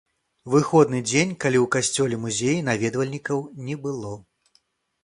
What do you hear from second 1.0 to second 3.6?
дзень, калі ў касцёле-музеі наведвальнікаў